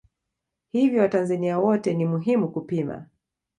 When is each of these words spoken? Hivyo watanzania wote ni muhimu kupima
Hivyo 0.71 1.01
watanzania 1.01 1.59
wote 1.59 1.93
ni 1.93 2.05
muhimu 2.05 2.51
kupima 2.51 3.05